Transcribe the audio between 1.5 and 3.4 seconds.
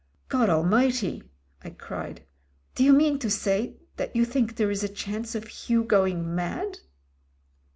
I cried, "do you mean to